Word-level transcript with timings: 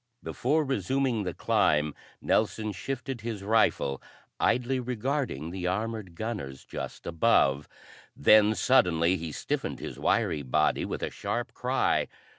Before 0.23 0.65
resuming 0.65 1.25
the 1.25 1.33
climb 1.35 1.93
Nelson 2.23 2.71
shifted 2.71 3.21
his 3.21 3.43
rifle, 3.43 4.01
idly 4.39 4.79
regarding 4.79 5.51
the 5.51 5.67
armored 5.67 6.15
gunners 6.15 6.65
just 6.65 7.05
above; 7.05 7.69
then 8.15 8.55
suddenly 8.55 9.15
he 9.17 9.31
stiffened 9.31 9.77
his 9.79 9.99
wiry 9.99 10.41
body 10.41 10.85
with 10.85 11.03
a 11.03 11.11
sharp 11.11 11.53
cry. 11.53 12.07